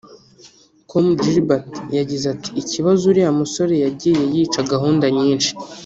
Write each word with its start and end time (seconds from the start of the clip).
com 0.89 1.05
Gilbert 1.21 1.69
yagize 1.97 2.25
ati”Ikibazo 2.35 3.01
uriya 3.09 3.31
musore 3.39 3.73
yagiye 3.85 4.21
yica 4.33 4.61
gahunda 4.71 5.05
nyinshi 5.19 5.51